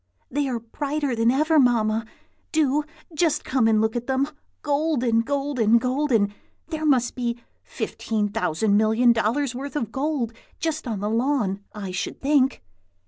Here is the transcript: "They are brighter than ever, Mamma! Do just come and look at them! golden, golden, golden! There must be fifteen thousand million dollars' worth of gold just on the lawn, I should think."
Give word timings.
"They 0.31 0.49
are 0.49 0.59
brighter 0.59 1.15
than 1.15 1.29
ever, 1.29 1.59
Mamma! 1.59 2.07
Do 2.51 2.83
just 3.13 3.43
come 3.45 3.67
and 3.67 3.79
look 3.79 3.95
at 3.95 4.07
them! 4.07 4.29
golden, 4.63 5.19
golden, 5.19 5.77
golden! 5.77 6.33
There 6.69 6.87
must 6.87 7.13
be 7.13 7.37
fifteen 7.61 8.27
thousand 8.29 8.75
million 8.77 9.13
dollars' 9.13 9.53
worth 9.53 9.75
of 9.75 9.91
gold 9.91 10.33
just 10.59 10.87
on 10.87 11.01
the 11.01 11.09
lawn, 11.11 11.63
I 11.75 11.91
should 11.91 12.19
think." 12.19 12.63